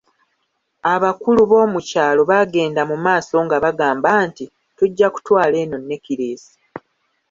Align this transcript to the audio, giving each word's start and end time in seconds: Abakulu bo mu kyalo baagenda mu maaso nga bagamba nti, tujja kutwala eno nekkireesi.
Abakulu 0.93 1.41
bo 1.49 1.61
mu 1.73 1.81
kyalo 1.89 2.21
baagenda 2.29 2.81
mu 2.89 2.97
maaso 3.05 3.35
nga 3.45 3.57
bagamba 3.63 4.11
nti, 4.27 4.45
tujja 4.77 5.07
kutwala 5.13 5.55
eno 5.63 5.77
nekkireesi. 5.81 6.53